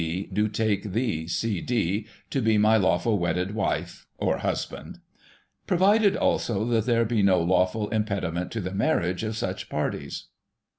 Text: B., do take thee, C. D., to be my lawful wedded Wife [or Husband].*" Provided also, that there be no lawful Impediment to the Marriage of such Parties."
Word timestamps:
B., 0.01 0.27
do 0.33 0.47
take 0.47 0.93
thee, 0.93 1.27
C. 1.27 1.61
D., 1.61 2.07
to 2.31 2.41
be 2.41 2.57
my 2.57 2.75
lawful 2.75 3.19
wedded 3.19 3.53
Wife 3.53 4.07
[or 4.17 4.39
Husband].*" 4.39 4.97
Provided 5.67 6.15
also, 6.17 6.65
that 6.69 6.87
there 6.87 7.05
be 7.05 7.21
no 7.21 7.39
lawful 7.39 7.87
Impediment 7.89 8.51
to 8.53 8.61
the 8.61 8.73
Marriage 8.73 9.21
of 9.23 9.37
such 9.37 9.69
Parties." 9.69 10.29